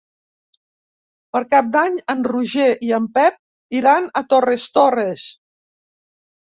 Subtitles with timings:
[1.35, 3.39] Per Cap d'Any en Roger i en Pep
[3.83, 5.33] iran a Torres Torres.